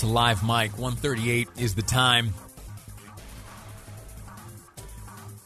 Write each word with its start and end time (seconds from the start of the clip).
to 0.00 0.06
Live 0.06 0.42
Mic. 0.42 0.78
138 0.78 1.46
is 1.58 1.74
the 1.74 1.82
time. 1.82 2.32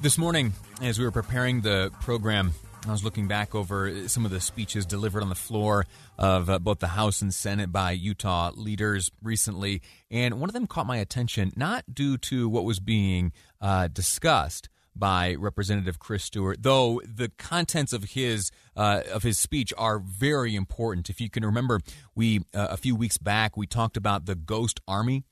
This 0.00 0.18
morning, 0.18 0.52
as 0.80 1.00
we 1.00 1.04
were 1.04 1.10
preparing 1.10 1.62
the 1.62 1.90
program, 2.00 2.52
I 2.86 2.92
was 2.92 3.02
looking 3.02 3.26
back 3.26 3.56
over 3.56 4.06
some 4.06 4.24
of 4.24 4.30
the 4.30 4.40
speeches 4.40 4.86
delivered 4.86 5.24
on 5.24 5.30
the 5.30 5.34
floor 5.34 5.84
of 6.16 6.48
uh, 6.48 6.60
both 6.60 6.78
the 6.78 6.86
House 6.86 7.22
and 7.22 7.34
Senate 7.34 7.72
by 7.72 7.90
Utah 7.90 8.52
leaders 8.54 9.10
recently, 9.20 9.82
and 10.12 10.38
one 10.38 10.48
of 10.48 10.54
them 10.54 10.68
caught 10.68 10.86
my 10.86 10.98
attention, 10.98 11.52
not 11.56 11.84
due 11.92 12.16
to 12.18 12.48
what 12.48 12.64
was 12.64 12.78
being 12.78 13.32
uh, 13.60 13.88
discussed 13.88 14.68
by 14.98 15.34
Representative 15.34 15.98
Chris 15.98 16.24
Stewart, 16.24 16.62
though 16.62 17.00
the 17.04 17.30
contents 17.38 17.92
of 17.92 18.04
his 18.04 18.50
uh, 18.76 19.02
of 19.12 19.22
his 19.22 19.38
speech 19.38 19.72
are 19.76 19.98
very 19.98 20.54
important. 20.54 21.10
If 21.10 21.20
you 21.20 21.30
can 21.30 21.44
remember, 21.44 21.80
we 22.14 22.40
uh, 22.54 22.68
a 22.70 22.76
few 22.76 22.96
weeks 22.96 23.18
back 23.18 23.56
we 23.56 23.66
talked 23.66 23.96
about 23.96 24.26
the 24.26 24.34
Ghost 24.34 24.80
Army. 24.86 25.24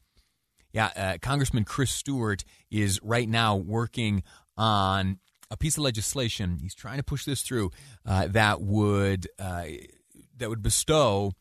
Yeah, 0.72 0.91
uh, 0.96 1.19
Congressman 1.22 1.64
Chris 1.64 1.91
Stewart 1.92 2.44
is 2.70 3.00
right 3.02 3.28
now 3.28 3.56
working 3.56 4.24
on 4.56 5.19
a 5.50 5.56
piece 5.56 5.77
of 5.77 5.84
legislation. 5.84 6.58
He's 6.61 6.74
trying 6.74 6.96
to 6.96 7.05
push 7.05 7.24
this 7.24 7.42
through 7.42 7.70
uh, 8.05 8.28
that 8.28 8.61
would 8.61 9.28
uh, 9.39 9.67
that 10.36 10.48
would 10.48 10.62
bestow 10.62 11.33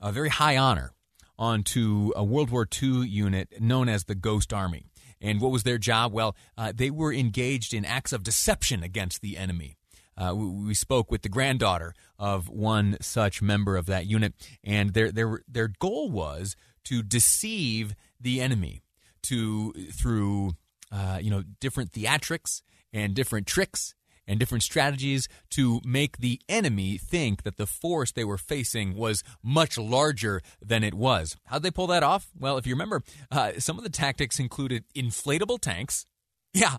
a 0.00 0.12
very 0.12 0.28
high 0.28 0.56
honor 0.56 0.92
onto 1.38 2.12
a 2.16 2.24
World 2.24 2.50
War 2.50 2.66
II 2.82 3.06
unit 3.06 3.60
known 3.60 3.88
as 3.88 4.04
the 4.04 4.14
Ghost 4.14 4.52
Army. 4.52 4.86
And 5.20 5.40
what 5.40 5.50
was 5.50 5.62
their 5.62 5.78
job? 5.78 6.12
Well, 6.12 6.36
uh, 6.56 6.72
they 6.74 6.90
were 6.90 7.12
engaged 7.12 7.72
in 7.72 7.84
acts 7.84 8.12
of 8.12 8.22
deception 8.22 8.82
against 8.82 9.22
the 9.22 9.36
enemy. 9.36 9.76
Uh, 10.18 10.34
we, 10.34 10.46
we, 10.46 10.74
spoke 10.74 11.10
with 11.10 11.22
the 11.22 11.28
granddaughter 11.28 11.94
of 12.18 12.48
one 12.48 12.96
such 13.02 13.42
member 13.42 13.76
of 13.76 13.84
that 13.86 14.06
unit, 14.06 14.32
and 14.64 14.94
their 14.94 15.12
their 15.12 15.42
their 15.46 15.68
goal 15.78 16.10
was 16.10 16.56
to 16.84 17.02
deceive 17.02 17.94
the 18.18 18.40
enemy 18.40 18.82
to 19.22 19.72
through 19.92 20.52
uh, 20.90 21.18
you 21.20 21.30
know 21.30 21.42
different 21.60 21.92
theatrics 21.92 22.62
and 22.94 23.14
different 23.14 23.46
tricks 23.46 23.94
and 24.26 24.38
different 24.38 24.62
strategies 24.62 25.28
to 25.50 25.80
make 25.84 26.18
the 26.18 26.40
enemy 26.48 26.98
think 26.98 27.42
that 27.42 27.56
the 27.56 27.66
force 27.66 28.12
they 28.12 28.24
were 28.24 28.38
facing 28.38 28.94
was 28.94 29.22
much 29.42 29.78
larger 29.78 30.42
than 30.60 30.82
it 30.82 30.94
was. 30.94 31.36
How'd 31.46 31.62
they 31.62 31.70
pull 31.70 31.86
that 31.88 32.02
off? 32.02 32.28
Well, 32.38 32.58
if 32.58 32.66
you 32.66 32.74
remember, 32.74 33.02
uh, 33.30 33.52
some 33.58 33.78
of 33.78 33.84
the 33.84 33.90
tactics 33.90 34.38
included 34.38 34.84
inflatable 34.94 35.60
tanks. 35.60 36.06
Yeah. 36.54 36.76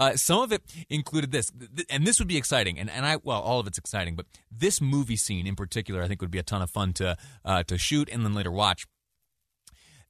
Uh, 0.00 0.16
some 0.16 0.40
of 0.40 0.52
it 0.52 0.62
included 0.88 1.30
this, 1.30 1.52
and 1.88 2.06
this 2.06 2.18
would 2.18 2.28
be 2.28 2.36
exciting. 2.36 2.78
And, 2.78 2.90
and 2.90 3.04
I, 3.06 3.18
well, 3.22 3.40
all 3.40 3.60
of 3.60 3.66
it's 3.66 3.78
exciting, 3.78 4.16
but 4.16 4.26
this 4.50 4.80
movie 4.80 5.16
scene 5.16 5.46
in 5.46 5.54
particular, 5.54 6.02
I 6.02 6.08
think 6.08 6.20
would 6.20 6.30
be 6.30 6.38
a 6.38 6.42
ton 6.42 6.62
of 6.62 6.70
fun 6.70 6.92
to 6.94 7.16
uh, 7.44 7.62
to 7.64 7.78
shoot 7.78 8.08
and 8.10 8.24
then 8.24 8.34
later 8.34 8.50
watch. 8.50 8.86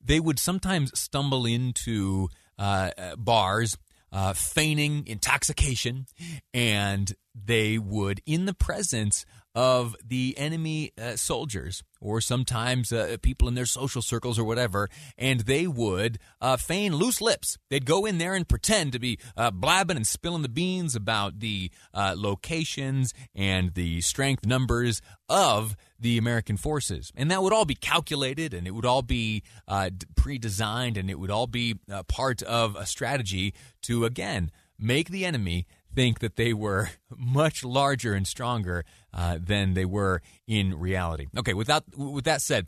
They 0.01 0.21
would 0.21 0.39
sometimes 0.39 0.99
stumble 0.99 1.45
into 1.45 2.29
uh, 2.59 2.91
uh 2.97 3.17
bars 3.17 3.77
uh, 4.13 4.33
feigning 4.35 5.05
intoxication, 5.07 6.07
and 6.53 7.15
they 7.35 7.79
would, 7.79 8.21
in 8.27 8.45
the 8.45 8.55
presence 8.55 9.25
of 9.55 9.95
the 10.05 10.35
enemy 10.39 10.93
uh, 11.01 11.17
soldiers 11.17 11.83
or 12.01 12.21
sometimes 12.21 12.93
uh, 12.93 13.17
people 13.23 13.47
in 13.49 13.55
their 13.55 13.67
social 13.67 14.03
circles 14.03 14.39
or 14.39 14.45
whatever, 14.45 14.89
and 15.17 15.41
they 15.41 15.67
would 15.67 16.19
uh, 16.41 16.57
feign 16.57 16.95
loose 16.97 17.21
lips. 17.21 17.59
They'd 17.71 17.87
go 17.87 18.05
in 18.05 18.19
there 18.19 18.35
and 18.35 18.49
pretend 18.49 18.93
to 18.93 18.99
be 18.99 19.19
uh, 19.37 19.51
blabbing 19.51 19.97
and 19.97 20.07
spilling 20.07 20.43
the 20.43 20.49
beans 20.49 20.97
about 20.97 21.41
the 21.41 21.71
uh, 21.95 22.15
locations 22.17 23.15
and 23.35 23.75
the 23.75 24.01
strength 24.01 24.45
numbers 24.45 25.01
of 25.29 25.77
the 25.99 26.19
American 26.19 26.57
forces. 26.57 27.13
And 27.15 27.31
that 27.31 27.43
would 27.43 27.53
all 27.53 27.65
be 27.65 27.77
calculated 27.77 28.53
and 28.53 28.67
it 28.67 28.73
would 28.73 28.87
all 28.87 29.03
be 29.03 29.43
uh, 29.69 29.91
pre 30.17 30.39
designed 30.39 30.97
and 30.97 31.09
it 31.09 31.19
would 31.19 31.31
all 31.31 31.47
be 31.47 31.77
part 32.09 32.43
of 32.43 32.75
a 32.75 32.87
strategy 32.87 33.55
to, 33.83 34.05
again, 34.05 34.51
make 34.79 35.11
the 35.11 35.25
enemy 35.25 35.67
think 35.95 36.21
that 36.21 36.37
they 36.37 36.53
were 36.53 36.91
much 37.17 37.65
larger 37.65 38.15
and 38.15 38.27
stronger 38.27 38.85
uh, 39.13 39.39
than 39.41 39.75
they 39.75 39.85
were 39.85 40.23
in 40.47 40.79
reality. 40.79 41.27
Okay, 41.37 41.55
without 41.55 41.85
with 41.97 42.25
that 42.25 42.43
said, 42.43 42.67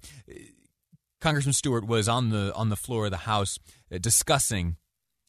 Congressman 1.20 1.54
Stewart 1.54 1.86
was 1.86 2.08
on 2.08 2.30
the 2.30 2.52
on 2.54 2.68
the 2.68 2.76
floor 2.76 3.06
of 3.06 3.10
the 3.10 3.18
House 3.18 3.58
uh, 3.92 3.98
discussing 3.98 4.76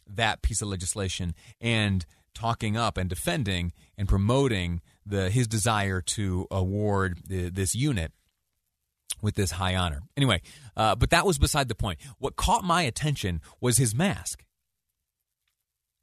that 0.07 0.41
piece 0.41 0.61
of 0.61 0.67
legislation 0.67 1.33
and 1.59 2.06
talking 2.33 2.75
up 2.75 2.97
and 2.97 3.09
defending 3.09 3.72
and 3.97 4.07
promoting 4.07 4.81
the 5.06 5.29
his 5.29 5.47
desire 5.47 6.01
to 6.01 6.47
award 6.51 7.19
the, 7.27 7.50
this 7.50 7.75
unit 7.75 8.12
with 9.22 9.35
this 9.35 9.51
high 9.51 9.75
honor. 9.75 10.01
Anyway, 10.17 10.41
uh, 10.75 10.95
but 10.95 11.09
that 11.09 11.25
was 11.25 11.38
beside 11.38 11.67
the 11.67 11.75
point. 11.75 12.00
What 12.19 12.35
caught 12.35 12.63
my 12.63 12.83
attention 12.83 13.41
was 13.62 13.77
his 13.77 13.95
mask. 13.95 14.44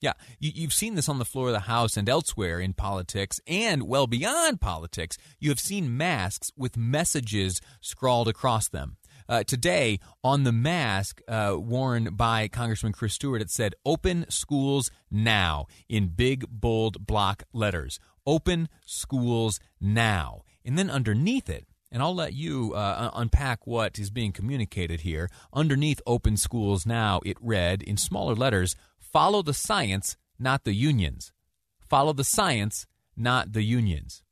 Yeah, 0.02 0.14
you, 0.40 0.64
have 0.64 0.72
seen 0.72 0.96
this 0.96 1.08
on 1.08 1.20
the 1.20 1.24
floor 1.24 1.46
of 1.46 1.52
the 1.52 1.60
House 1.60 1.96
and 1.96 2.08
elsewhere 2.08 2.58
in 2.58 2.72
politics 2.72 3.40
and 3.46 3.84
well 3.84 4.08
beyond 4.08 4.60
politics. 4.60 5.16
You 5.38 5.48
have 5.50 5.60
seen 5.60 5.96
masks 5.96 6.50
with 6.56 6.76
messages 6.76 7.60
scrawled 7.80 8.26
across 8.26 8.68
them. 8.68 8.96
Uh, 9.28 9.44
today, 9.44 10.00
on 10.24 10.42
the 10.42 10.50
mask 10.50 11.22
uh, 11.28 11.54
worn 11.56 12.16
by 12.16 12.48
Congressman 12.48 12.92
Chris 12.92 13.14
Stewart, 13.14 13.40
it 13.40 13.50
said, 13.50 13.76
Open 13.86 14.26
schools 14.28 14.90
now 15.08 15.66
in 15.88 16.08
big, 16.08 16.46
bold 16.50 17.06
block 17.06 17.44
letters. 17.52 18.00
Open 18.26 18.68
schools 18.84 19.60
now. 19.80 20.42
And 20.64 20.76
then 20.76 20.90
underneath 20.90 21.48
it, 21.48 21.68
and 21.92 22.02
I'll 22.02 22.14
let 22.14 22.32
you 22.32 22.74
uh, 22.74 23.10
unpack 23.14 23.66
what 23.66 23.98
is 23.98 24.10
being 24.10 24.32
communicated 24.32 25.02
here. 25.02 25.30
Underneath 25.52 26.00
Open 26.06 26.36
Schools 26.36 26.86
Now, 26.86 27.20
it 27.24 27.36
read 27.40 27.82
in 27.82 27.96
smaller 27.96 28.34
letters 28.34 28.74
Follow 28.98 29.42
the 29.42 29.52
science, 29.52 30.16
not 30.38 30.64
the 30.64 30.72
unions. 30.72 31.32
Follow 31.78 32.14
the 32.14 32.24
science, 32.24 32.86
not 33.14 33.52
the 33.52 33.62
unions. 33.62 34.22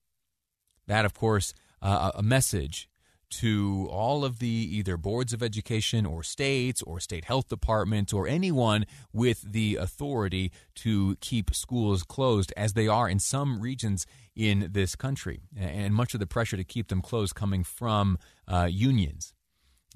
That, 0.86 1.04
of 1.04 1.12
course, 1.12 1.52
uh, 1.82 2.12
a 2.14 2.22
message 2.22 2.88
to 3.30 3.88
all 3.90 4.24
of 4.24 4.38
the 4.38 4.48
either 4.48 4.96
boards 4.96 5.32
of 5.32 5.42
education 5.42 6.04
or 6.04 6.22
states 6.22 6.82
or 6.82 7.00
state 7.00 7.24
health 7.24 7.48
departments 7.48 8.12
or 8.12 8.26
anyone 8.26 8.84
with 9.12 9.40
the 9.52 9.76
authority 9.76 10.50
to 10.74 11.16
keep 11.20 11.54
schools 11.54 12.02
closed 12.02 12.52
as 12.56 12.72
they 12.72 12.88
are 12.88 13.08
in 13.08 13.18
some 13.18 13.60
regions 13.60 14.06
in 14.34 14.68
this 14.72 14.96
country 14.96 15.40
and 15.56 15.94
much 15.94 16.14
of 16.14 16.20
the 16.20 16.26
pressure 16.26 16.56
to 16.56 16.64
keep 16.64 16.88
them 16.88 17.00
closed 17.00 17.34
coming 17.34 17.62
from 17.62 18.18
uh, 18.48 18.68
unions 18.70 19.32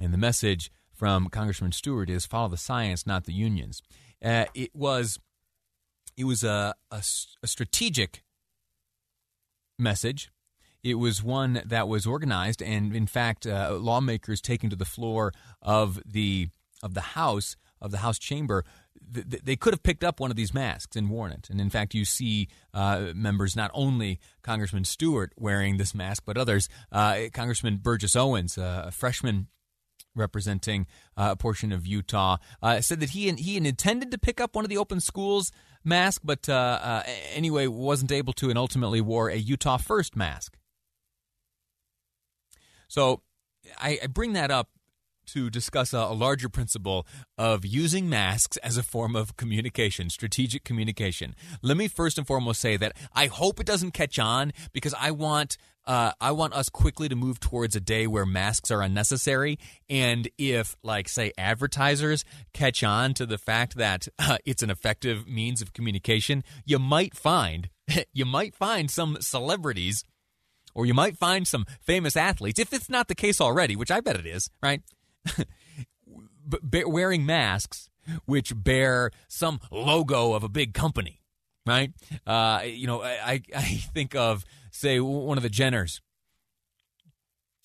and 0.00 0.12
the 0.12 0.18
message 0.18 0.70
from 0.92 1.28
congressman 1.28 1.72
stewart 1.72 2.08
is 2.08 2.26
follow 2.26 2.48
the 2.48 2.56
science 2.56 3.06
not 3.06 3.24
the 3.24 3.32
unions 3.32 3.82
uh, 4.24 4.44
it 4.54 4.70
was 4.74 5.18
it 6.16 6.24
was 6.24 6.44
a, 6.44 6.74
a, 6.90 7.02
a 7.42 7.46
strategic 7.46 8.22
message. 9.78 10.30
It 10.84 10.94
was 10.94 11.22
one 11.22 11.62
that 11.64 11.88
was 11.88 12.06
organized, 12.06 12.62
and 12.62 12.94
in 12.94 13.06
fact, 13.06 13.46
uh, 13.46 13.78
lawmakers 13.80 14.42
taking 14.42 14.68
to 14.68 14.76
the 14.76 14.84
floor 14.84 15.32
of 15.62 15.98
the 16.04 16.48
of 16.82 16.92
the 16.92 17.00
House 17.00 17.56
of 17.80 17.90
the 17.90 17.98
House 17.98 18.18
chamber, 18.18 18.64
th- 19.12 19.42
they 19.42 19.56
could 19.56 19.72
have 19.72 19.82
picked 19.82 20.04
up 20.04 20.20
one 20.20 20.30
of 20.30 20.36
these 20.36 20.52
masks 20.52 20.94
and 20.94 21.10
worn 21.10 21.32
it. 21.32 21.48
And 21.50 21.60
in 21.60 21.70
fact, 21.70 21.94
you 21.94 22.04
see 22.04 22.48
uh, 22.72 23.12
members, 23.14 23.56
not 23.56 23.70
only 23.72 24.20
Congressman 24.42 24.84
Stewart 24.84 25.32
wearing 25.36 25.78
this 25.78 25.94
mask, 25.94 26.24
but 26.26 26.36
others. 26.36 26.68
Uh, 26.92 27.22
Congressman 27.32 27.78
Burgess 27.78 28.14
Owens, 28.14 28.58
uh, 28.58 28.84
a 28.86 28.90
freshman 28.90 29.48
representing 30.14 30.86
uh, 31.16 31.30
a 31.32 31.36
portion 31.36 31.72
of 31.72 31.86
Utah, 31.86 32.36
uh, 32.62 32.82
said 32.82 33.00
that 33.00 33.10
he 33.10 33.32
he 33.32 33.56
intended 33.56 34.10
to 34.10 34.18
pick 34.18 34.40
up 34.40 34.54
one 34.54 34.64
of 34.64 34.68
the 34.68 34.78
open 34.78 35.00
schools 35.00 35.50
mask, 35.82 36.20
but 36.24 36.48
uh, 36.48 36.52
uh 36.52 37.02
anyway 37.34 37.66
wasn't 37.66 38.12
able 38.12 38.32
to, 38.34 38.50
and 38.50 38.58
ultimately 38.58 39.00
wore 39.00 39.28
a 39.28 39.36
Utah 39.36 39.78
First 39.78 40.14
mask. 40.14 40.56
So 42.88 43.22
I, 43.78 43.98
I 44.02 44.06
bring 44.06 44.32
that 44.34 44.50
up 44.50 44.68
to 45.26 45.50
discuss 45.50 45.92
a, 45.92 45.98
a, 45.98 46.14
larger 46.14 46.48
principle 46.48 47.06
of 47.38 47.64
using 47.64 48.08
masks 48.08 48.56
as 48.58 48.76
a 48.76 48.82
form 48.82 49.16
of 49.16 49.36
communication, 49.36 50.10
strategic 50.10 50.64
communication. 50.64 51.34
Let 51.62 51.76
me 51.76 51.88
first 51.88 52.18
and 52.18 52.26
foremost 52.26 52.60
say 52.60 52.76
that 52.76 52.96
I 53.14 53.26
hope 53.26 53.60
it 53.60 53.66
doesn't 53.66 53.92
catch 53.92 54.18
on 54.18 54.52
because 54.72 54.94
I 54.98 55.10
want 55.10 55.56
uh, 55.86 56.12
I 56.18 56.32
want 56.32 56.54
us 56.54 56.70
quickly 56.70 57.10
to 57.10 57.16
move 57.16 57.40
towards 57.40 57.76
a 57.76 57.80
day 57.80 58.06
where 58.06 58.24
masks 58.24 58.70
are 58.70 58.80
unnecessary. 58.80 59.58
And 59.90 60.28
if, 60.38 60.76
like, 60.82 61.10
say, 61.10 61.32
advertisers 61.36 62.24
catch 62.54 62.82
on 62.82 63.12
to 63.14 63.26
the 63.26 63.36
fact 63.36 63.76
that 63.76 64.08
uh, 64.18 64.38
it's 64.46 64.62
an 64.62 64.70
effective 64.70 65.28
means 65.28 65.60
of 65.60 65.74
communication, 65.74 66.42
you 66.64 66.78
might 66.78 67.14
find 67.14 67.68
you 68.14 68.24
might 68.24 68.54
find 68.54 68.90
some 68.90 69.18
celebrities 69.20 70.04
or 70.74 70.86
you 70.86 70.94
might 70.94 71.16
find 71.16 71.46
some 71.46 71.66
famous 71.80 72.16
athletes, 72.16 72.58
if 72.58 72.72
it's 72.72 72.88
not 72.88 73.08
the 73.08 73.14
case 73.14 73.40
already, 73.40 73.76
which 73.76 73.90
I 73.90 74.00
bet 74.00 74.16
it 74.16 74.26
is, 74.26 74.50
right? 74.62 74.82
wearing 76.86 77.24
masks 77.24 77.88
which 78.26 78.52
bear 78.54 79.10
some 79.28 79.60
logo 79.70 80.34
of 80.34 80.42
a 80.42 80.48
big 80.48 80.74
company, 80.74 81.22
right? 81.66 81.92
Uh, 82.26 82.60
you 82.64 82.86
know, 82.86 83.02
I, 83.02 83.42
I 83.54 83.62
think 83.62 84.14
of, 84.14 84.44
say, 84.70 85.00
one 85.00 85.38
of 85.38 85.42
the 85.42 85.50
Jenners, 85.50 86.00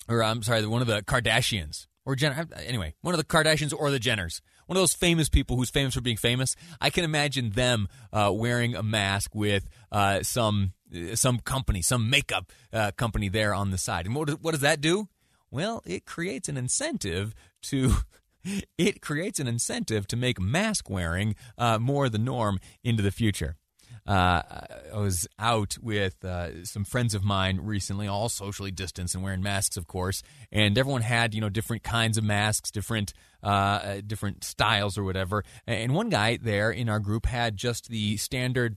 or 0.08 0.22
I'm 0.22 0.42
sorry, 0.42 0.64
one 0.66 0.82
of 0.82 0.88
the 0.88 1.02
Kardashians, 1.02 1.86
or 2.04 2.16
Jen, 2.16 2.48
anyway, 2.56 2.94
one 3.02 3.14
of 3.14 3.18
the 3.18 3.24
Kardashians 3.24 3.74
or 3.76 3.90
the 3.90 4.00
Jenners, 4.00 4.40
one 4.66 4.76
of 4.76 4.82
those 4.82 4.94
famous 4.94 5.28
people 5.28 5.56
who's 5.56 5.70
famous 5.70 5.94
for 5.94 6.00
being 6.00 6.16
famous. 6.16 6.56
I 6.80 6.90
can 6.90 7.04
imagine 7.04 7.50
them 7.50 7.88
uh, 8.12 8.30
wearing 8.32 8.74
a 8.74 8.82
mask 8.82 9.34
with 9.34 9.68
uh, 9.92 10.22
some 10.22 10.72
some 11.14 11.38
company, 11.40 11.82
some 11.82 12.10
makeup 12.10 12.50
uh, 12.72 12.90
company 12.92 13.28
there 13.28 13.54
on 13.54 13.70
the 13.70 13.78
side. 13.78 14.06
And 14.06 14.14
what, 14.14 14.30
what 14.42 14.52
does 14.52 14.60
that 14.60 14.80
do? 14.80 15.08
Well, 15.50 15.82
it 15.84 16.04
creates 16.06 16.48
an 16.48 16.56
incentive 16.56 17.34
to. 17.62 17.94
It 18.78 19.02
creates 19.02 19.38
an 19.38 19.46
incentive 19.46 20.06
to 20.06 20.16
make 20.16 20.40
mask 20.40 20.88
wearing 20.88 21.34
uh, 21.58 21.78
more 21.78 22.08
the 22.08 22.16
norm 22.16 22.58
into 22.82 23.02
the 23.02 23.10
future. 23.10 23.58
Uh, 24.06 24.42
I 24.92 24.98
was 24.98 25.28
out 25.38 25.76
with 25.80 26.24
uh, 26.24 26.64
some 26.64 26.84
friends 26.84 27.14
of 27.14 27.22
mine 27.22 27.60
recently, 27.62 28.08
all 28.08 28.28
socially 28.28 28.70
distanced 28.70 29.14
and 29.14 29.22
wearing 29.22 29.42
masks, 29.42 29.76
of 29.76 29.86
course. 29.86 30.22
And 30.50 30.76
everyone 30.76 31.02
had, 31.02 31.34
you 31.34 31.40
know, 31.40 31.48
different 31.48 31.82
kinds 31.82 32.18
of 32.18 32.24
masks, 32.24 32.70
different 32.70 33.12
uh, 33.42 34.00
different 34.06 34.44
styles 34.44 34.98
or 34.98 35.04
whatever. 35.04 35.44
And 35.66 35.94
one 35.94 36.08
guy 36.08 36.38
there 36.40 36.70
in 36.70 36.88
our 36.88 36.98
group 36.98 37.26
had 37.26 37.56
just 37.56 37.88
the 37.88 38.16
standard 38.16 38.76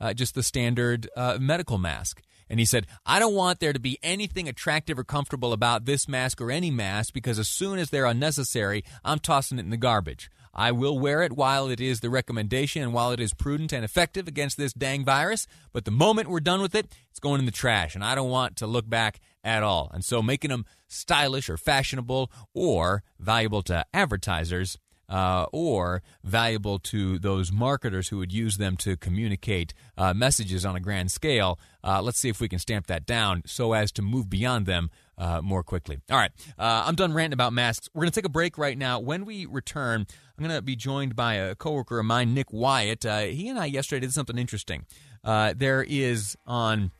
uh, 0.00 0.14
just 0.14 0.34
the 0.34 0.42
standard 0.42 1.08
uh, 1.16 1.38
medical 1.40 1.78
mask. 1.78 2.22
And 2.48 2.60
he 2.60 2.66
said, 2.66 2.86
I 3.04 3.18
don't 3.18 3.34
want 3.34 3.60
there 3.60 3.72
to 3.72 3.80
be 3.80 3.98
anything 4.02 4.48
attractive 4.48 4.98
or 4.98 5.04
comfortable 5.04 5.52
about 5.52 5.84
this 5.84 6.06
mask 6.06 6.40
or 6.40 6.50
any 6.50 6.70
mask 6.70 7.12
because 7.12 7.38
as 7.38 7.48
soon 7.48 7.78
as 7.78 7.90
they're 7.90 8.06
unnecessary, 8.06 8.84
I'm 9.04 9.18
tossing 9.18 9.58
it 9.58 9.62
in 9.62 9.70
the 9.70 9.76
garbage. 9.76 10.30
I 10.58 10.72
will 10.72 10.98
wear 10.98 11.22
it 11.22 11.34
while 11.34 11.68
it 11.68 11.82
is 11.82 12.00
the 12.00 12.08
recommendation 12.08 12.82
and 12.82 12.94
while 12.94 13.12
it 13.12 13.20
is 13.20 13.34
prudent 13.34 13.74
and 13.74 13.84
effective 13.84 14.26
against 14.26 14.56
this 14.56 14.72
dang 14.72 15.04
virus. 15.04 15.46
But 15.72 15.84
the 15.84 15.90
moment 15.90 16.30
we're 16.30 16.40
done 16.40 16.62
with 16.62 16.74
it, 16.74 16.90
it's 17.10 17.20
going 17.20 17.40
in 17.40 17.46
the 17.46 17.52
trash. 17.52 17.94
And 17.94 18.02
I 18.02 18.14
don't 18.14 18.30
want 18.30 18.56
to 18.56 18.66
look 18.66 18.88
back 18.88 19.20
at 19.44 19.62
all. 19.62 19.90
And 19.92 20.02
so 20.02 20.22
making 20.22 20.50
them 20.50 20.64
stylish 20.88 21.50
or 21.50 21.58
fashionable 21.58 22.32
or 22.54 23.02
valuable 23.18 23.62
to 23.64 23.84
advertisers 23.92 24.78
uh, 25.08 25.46
or 25.52 26.02
valuable 26.24 26.78
to 26.78 27.18
those 27.18 27.52
marketers 27.52 28.08
who 28.08 28.18
would 28.18 28.32
use 28.32 28.56
them 28.56 28.76
to 28.76 28.96
communicate 28.96 29.72
uh, 29.96 30.12
messages 30.12 30.64
on 30.64 30.76
a 30.76 30.80
grand 30.80 31.10
scale. 31.10 31.58
Uh, 31.84 32.02
let's 32.02 32.18
see 32.18 32.28
if 32.28 32.40
we 32.40 32.48
can 32.48 32.58
stamp 32.58 32.86
that 32.86 33.06
down 33.06 33.42
so 33.46 33.72
as 33.72 33.92
to 33.92 34.02
move 34.02 34.28
beyond 34.28 34.66
them 34.66 34.90
uh, 35.18 35.40
more 35.40 35.62
quickly. 35.62 35.98
All 36.10 36.18
right, 36.18 36.32
uh, 36.58 36.84
I'm 36.86 36.94
done 36.94 37.12
ranting 37.12 37.34
about 37.34 37.52
masks. 37.52 37.88
We're 37.94 38.02
going 38.02 38.10
to 38.10 38.14
take 38.14 38.26
a 38.26 38.30
break 38.30 38.58
right 38.58 38.76
now. 38.76 38.98
When 38.98 39.24
we 39.24 39.46
return, 39.46 40.06
I'm 40.36 40.44
going 40.44 40.54
to 40.54 40.62
be 40.62 40.76
joined 40.76 41.16
by 41.16 41.34
a 41.34 41.54
coworker 41.54 41.98
of 41.98 42.06
mine, 42.06 42.34
Nick 42.34 42.52
Wyatt. 42.52 43.06
Uh, 43.06 43.20
he 43.20 43.48
and 43.48 43.58
I 43.58 43.66
yesterday 43.66 44.00
did 44.00 44.12
something 44.12 44.36
interesting. 44.36 44.86
there 45.24 45.84
is 45.88 46.36
on 46.46 46.90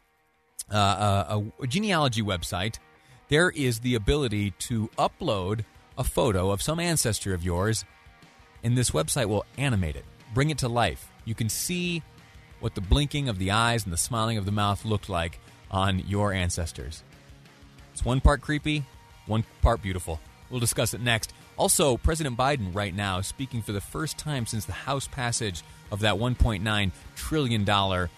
a, 0.71 1.43
a 1.61 1.67
genealogy 1.67 2.23
website, 2.23 2.79
there 3.29 3.51
is 3.51 3.81
the 3.81 3.97
ability 3.97 4.53
to 4.53 4.89
upload 4.97 5.65
a 5.99 6.05
photo 6.05 6.51
of 6.51 6.63
some 6.63 6.79
ancestor 6.79 7.35
of 7.35 7.43
yours 7.43 7.85
and 8.67 8.77
this 8.77 8.91
website 8.91 9.27
will 9.27 9.45
animate 9.57 9.95
it, 9.95 10.05
bring 10.35 10.51
it 10.51 10.59
to 10.59 10.69
life. 10.69 11.09
You 11.25 11.37
can 11.37 11.49
see 11.49 12.03
what 12.59 12.75
the 12.75 12.81
blinking 12.81 13.29
of 13.29 13.39
the 13.39 13.53
eyes 13.53 13.85
and 13.85 13.93
the 13.93 13.97
smiling 13.97 14.39
of 14.39 14.45
the 14.45 14.51
mouth 14.51 14.85
looked 14.85 15.09
like 15.09 15.39
on 15.71 16.01
your 16.01 16.33
ancestors. 16.33 17.05
It's 17.93 18.05
one 18.05 18.21
part 18.21 18.41
creepy, 18.41 18.85
one 19.27 19.45
part 19.63 19.83
beautiful. 19.83 20.21
We'll 20.51 20.59
discuss 20.59 20.95
it 20.95 21.01
next. 21.01 21.33
Also, 21.57 21.97
President 21.97 22.37
Biden, 22.37 22.75
right 22.75 22.93
now, 22.93 23.21
speaking 23.21 23.63
for 23.63 23.71
the 23.71 23.81
first 23.81 24.19
time 24.19 24.47
since 24.47 24.65
the 24.65 24.73
House 24.73 25.07
passage 25.07 25.63
of 25.93 26.01
that 26.01 26.17
$1.9 26.17 26.91
trillion 27.15 28.09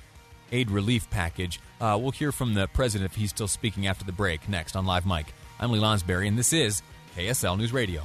aid 0.51 0.71
relief 0.71 1.11
package. 1.11 1.61
Uh, 1.79 1.99
we'll 2.01 2.11
hear 2.11 2.33
from 2.33 2.55
the 2.55 2.69
president 2.69 3.11
if 3.11 3.19
he's 3.19 3.31
still 3.31 3.49
speaking 3.49 3.87
after 3.87 4.07
the 4.07 4.13
break 4.13 4.49
next 4.49 4.77
on 4.77 4.87
Live 4.87 5.05
Mic. 5.05 5.27
I'm 5.61 5.71
Lee 5.71 5.79
Lonsberry, 5.79 6.27
and 6.27 6.39
this 6.39 6.55
is 6.55 6.81
KSL 7.17 7.59
News 7.59 7.75
Radio. 7.75 8.05